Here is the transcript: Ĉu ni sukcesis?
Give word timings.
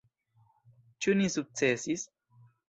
Ĉu 1.05 1.13
ni 1.19 1.29
sukcesis? 1.35 2.07